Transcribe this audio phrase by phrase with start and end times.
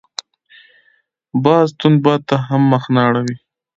[1.43, 3.37] باز تند باد ته هم مخ نه اړوي